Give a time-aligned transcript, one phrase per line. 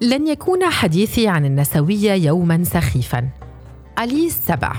[0.00, 3.28] لن يكون حديثي عن النسوية يوما سخيفا.
[3.98, 4.72] علي السبع.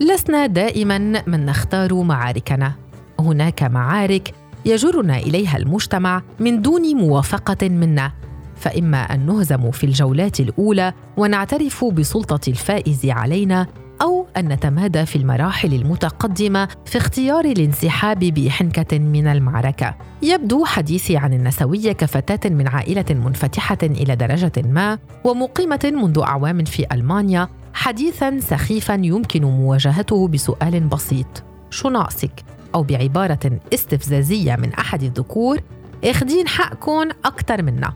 [0.00, 2.72] لسنا دائما من نختار معاركنا.
[3.20, 8.12] هناك معارك يجرنا إليها المجتمع من دون موافقة منا.
[8.56, 13.66] فإما أن نهزم في الجولات الأولى ونعترف بسلطة الفائز علينا
[14.02, 19.94] أو أن نتمادى في المراحل المتقدمة في اختيار الانسحاب بحنكة من المعركة.
[20.22, 26.86] يبدو حديثي عن النسوية كفتاة من عائلة منفتحة إلى درجة ما ومقيمة منذ أعوام في
[26.92, 31.44] ألمانيا حديثا سخيفا يمكن مواجهته بسؤال بسيط.
[31.70, 35.58] شو ناقصك أو بعبارة استفزازية من أحد الذكور
[36.04, 37.92] اخدين حقكم أكثر منا.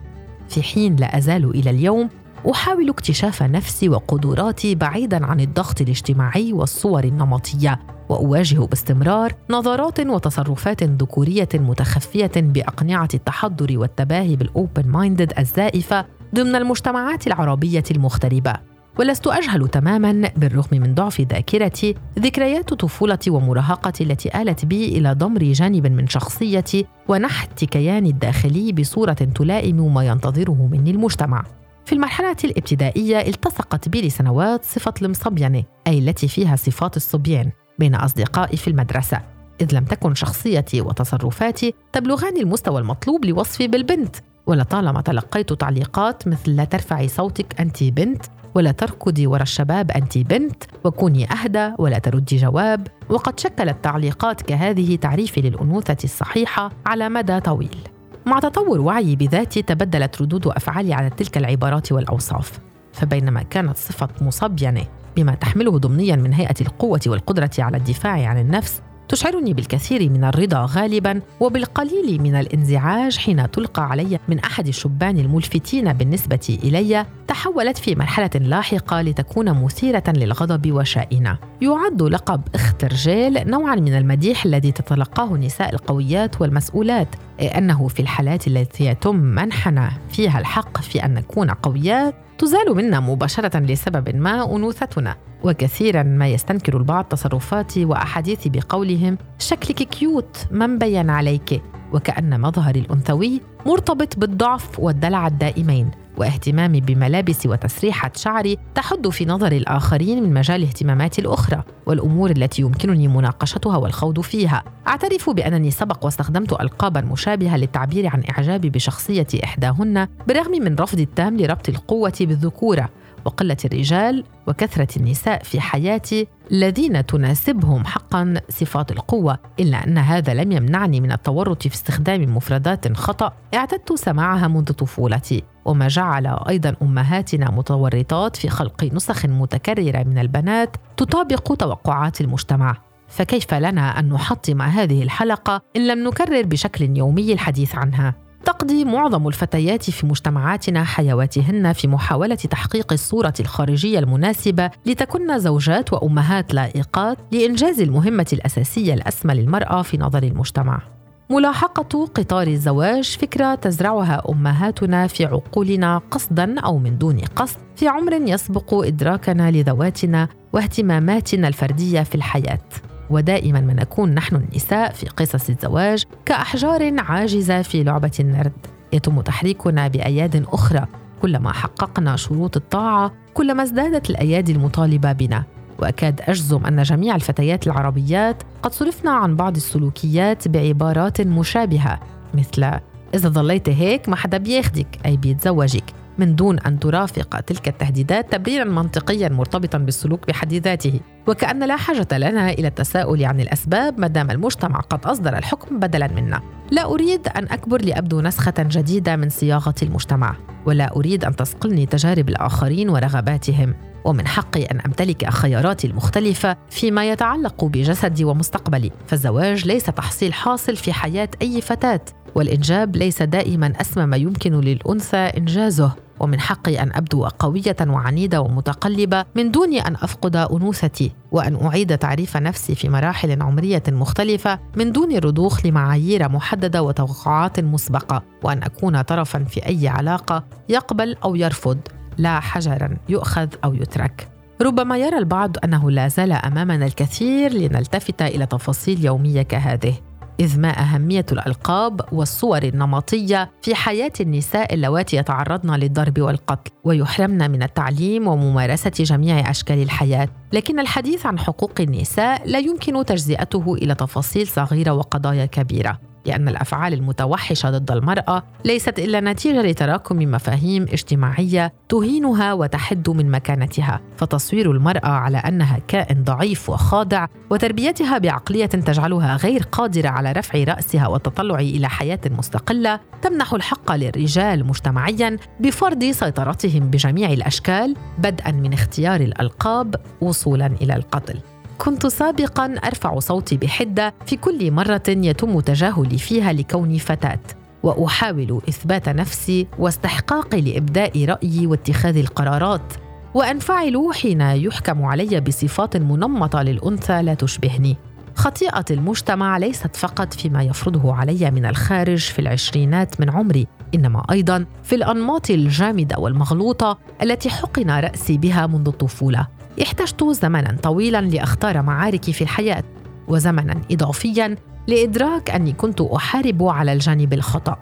[0.49, 2.09] في حين لا أزال إلى اليوم
[2.51, 11.49] أحاول اكتشاف نفسي وقدراتي بعيدا عن الضغط الاجتماعي والصور النمطية وأواجه باستمرار نظرات وتصرفات ذكورية
[11.55, 18.55] متخفية بأقنعة التحضر والتباهي بال open minded الزائفة ضمن المجتمعات العربية المغتربة.
[18.99, 25.43] ولست أجهل تماما بالرغم من ضعف ذاكرتي ذكريات طفولتي ومراهقتي التي آلت بي إلى ضمر
[25.43, 31.45] جانب من شخصيتي ونحت كياني الداخلي بصورة تلائم ما ينتظره مني المجتمع.
[31.93, 38.57] في المرحلة الابتدائية التصقت بي لسنوات صفة المصبينة أي التي فيها صفات الصبيان بين أصدقائي
[38.57, 39.21] في المدرسة.
[39.61, 46.65] إذ لم تكن شخصيتي وتصرفاتي تبلغان المستوى المطلوب لوصفي بالبنت ولطالما تلقيت تعليقات مثل لا
[46.65, 52.89] ترفعي صوتك أنت بنت ولا تركضي ورا الشباب أنت بنت وكوني أهدى ولا تردي جواب.
[53.09, 57.92] وقد شكلت تعليقات كهذه تعريفي للأنوثة الصحيحة على مدى طويل.
[58.27, 62.59] مع تطور وعيي بذاتي تبدلت ردود أفعالي على تلك العبارات والأوصاف
[62.93, 64.85] فبينما كانت صفة مصبينة
[65.17, 70.67] بما تحمله ضمنيا من هيئة القوة والقدرة على الدفاع عن النفس تشعرني بالكثير من الرضا
[70.71, 77.95] غالبا وبالقليل من الانزعاج حين تلقى علي من أحد الشبان الملفتين بالنسبة إلي تحولت في
[77.95, 81.39] مرحلة لاحقة لتكون مثيرة للغضب وشائنة.
[81.63, 87.09] يعد لقب اخت رجال نوعا من المديح الذي تتلقاه النساء القويات والمسؤولات
[87.41, 93.01] أي أنه في الحالات التي يتم منحنا فيها الحق في أن نكون قويات تزال منا
[93.01, 101.11] مباشرة لسبب ما أنوثتنا وكثيرا ما يستنكر البعض تصرفاتي وأحاديثي بقولهم شكلك كيوت ما مبين
[101.11, 105.91] عليك وكأن مظهري الأنثوي مرتبط بالضعف والدلع الدائمين.
[106.17, 113.09] واهتمامي بملابسي وتسريحة شعري تحد في نظر الآخرين من مجال اهتماماتي الأخرى والأمور التي يمكنني
[113.09, 114.63] مناقشتها والخوض فيها.
[114.89, 121.37] أعترف بأنني سبق واستخدمت ألقابا مشابهة للتعبير عن إعجابي بشخصية إحداهن بالرغم من رفضي التام
[121.37, 122.89] لربط القوة بالذكورة
[123.25, 130.53] وقلة الرجال وكثرة النساء في حياتي الذين تناسبهم حقا صفات القوة إلا أن هذا لم
[130.53, 135.43] يمنعني من التورط في استخدام مفردات خطأ اعتدت سماعها منذ طفولتي.
[135.65, 142.77] وما جعل أيضا أمهاتنا متورطات في خلق نسخ متكررة من البنات تطابق توقعات المجتمع.
[143.09, 148.15] فكيف لنا أن نحطم هذه الحلقة إن لم نكرر بشكل يومي الحديث عنها؟
[148.45, 156.55] تقضي معظم الفتيات في مجتمعاتنا حيواتهن في محاولة تحقيق الصورة الخارجية المناسبة لتكن زوجات وأمهات
[156.55, 160.83] لائقات لإنجاز المهمة الأساسية الأسمى للمرأة في نظر المجتمع.
[161.33, 168.13] ملاحقة قطار الزواج فكرة تزرعها أمهاتنا في عقولنا قصدا أو من دون قصد في عمر
[168.13, 172.69] يسبق إدراكنا لذواتنا واهتماماتنا الفردية في الحياة.
[173.11, 178.67] ودائما ما نكون نحن النساء في قصص الزواج كأحجار عاجزة في لعبة النرد.
[178.93, 180.87] يتم تحريكنا بأياد أخرى.
[181.23, 185.45] كلما حققنا شروط الطاعة كلما ازدادت الأيادي المطالبة بنا.
[185.83, 192.01] وأكاد أجزم أن جميع الفتيات العربيات قد صرفنا عن بعض السلوكيات بعبارات مشابهة
[192.35, 192.81] مثل
[193.15, 195.85] إذا ظليت هيك ما حدا بياخدك أي بيتزوجك.
[196.19, 201.01] من دون أن ترافق تلك التهديدات تبريرا منطقيا مرتبطا بالسلوك بحد ذاته.
[201.27, 206.09] وكأن لا حاجة لنا إلى التساؤل عن الأسباب ما دام المجتمع قد أصدر الحكم بدلا
[206.09, 206.41] منا.
[206.73, 210.37] لا أريد أن أكبر لأبدو نسخة جديدة من صياغة المجتمع
[210.67, 213.75] ولا أريد أن تثقلني تجارب الآخرين ورغباتهم
[214.05, 218.91] ومن حقي أن أمتلك خياراتي المختلفة فيما يتعلق بجسدي ومستقبلي.
[219.07, 222.01] فالزواج ليس تحصيل حاصل في حياة أي فتاة
[222.35, 225.93] والإنجاب ليس دائما أسمى ما يمكن للأنثى إنجازه.
[226.23, 232.37] ومن حقي أن أبدو قوية وعنيدة ومتقلبة من دون أن أفقد أنوثتي وأن أعيد تعريف
[232.37, 239.45] نفسي في مراحل عمرية مختلفة من دون الرضوخ لمعايير محددة وتوقعات مسبقة وأن أكون طرفا
[239.45, 241.79] في أي علاقة يقبل أو يرفض
[242.19, 244.29] لا حجرا يؤخذ أو يترك.
[244.63, 249.95] ربما يرى البعض أنه لا زال أمامنا الكثير لنلتفت إلى تفاصيل يومية كهذه.
[250.43, 257.63] إذ ما أهمية الألقاب والصور النمطية في حياة النساء اللواتي يتعرضن للضرب والقتل ويحرمن من
[257.63, 260.29] التعليم وممارسة جميع أشكال الحياة.
[260.53, 266.12] لكن الحديث عن حقوق النساء لا يمكن تجزئته إلى تفاصيل صغيرة وقضايا كبيرة.
[266.27, 274.01] لأن الأفعال المتوحشة ضد المرأة ليست إلا نتيجة لتراكم مفاهيم اجتماعية تهينها وتحد من مكانتها،
[274.17, 281.07] فتصوير المرأة على أنها كائن ضعيف وخاضع وتربيتها بعقلية تجعلها غير قادرة على رفع رأسها
[281.07, 289.21] والتطلع إلى حياة مستقلة تمنح الحق للرجال مجتمعيا بفرض سيطرتهم بجميع الأشكال بدءا من اختيار
[289.21, 291.52] الألقاب وصولا إلى القتل.
[291.83, 297.41] كنت سابقا أرفع صوتي بحدة في كل مرة يتم تجاهلي فيها لكوني فتاة.
[297.83, 302.93] وأحاول إثبات نفسي واستحقاقي لإبداء رأيي واتخاذ القرارات.
[303.35, 307.97] وانفعل حين يحكم علي بصفات منمطة للأنثى لا تشبهني.
[308.35, 314.67] خطيئة المجتمع ليست فقط فيما يفرضه علي من الخارج في العشرينات من عمري إنما أيضا
[314.83, 319.47] في الأنماط الجامدة والمغلوطة التي حقن رأسي بها منذ الطفولة.
[319.83, 322.85] احتجت زمنا طويلا لأختار معاركي في الحياة
[323.29, 324.57] وزمنا اضافيا
[324.89, 327.77] لإدراك أني كنت أحارب على الجانب الخطأ.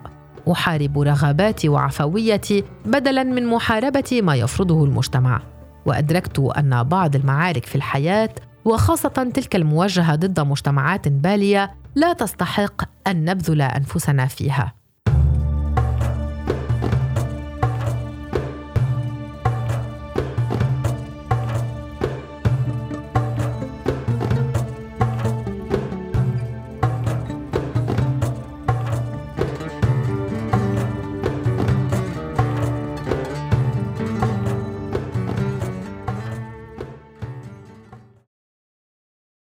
[0.51, 5.41] أحارب رغباتي وعفويتي بدلا من محاربة ما يفرضه المجتمع.
[5.85, 8.29] وأدركت أن بعض المعارك في الحياة
[8.65, 14.80] وخاصة تلك الموجهه ضد مجتمعات بالية لا تستحق أن نبذل أنفسنا فيها.